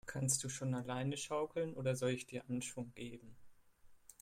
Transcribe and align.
Kannst 0.07 0.43
du 0.43 0.49
schon 0.49 0.73
alleine 0.73 1.15
schaukeln, 1.15 1.75
oder 1.75 1.95
soll 1.95 2.09
ich 2.09 2.25
dir 2.25 2.43
Anschwung 2.49 2.91
geben? 2.95 3.37